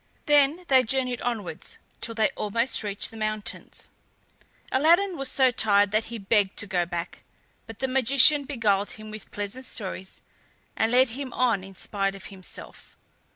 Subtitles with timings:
[0.25, 3.91] Then they journeyed onwards till they almost reached the mountains.
[4.71, 7.21] Aladdin was so tired that he begged to go back,
[7.67, 10.23] but the magician beguiled him with pleasant stories
[10.75, 12.97] and lead him on in spite of himself.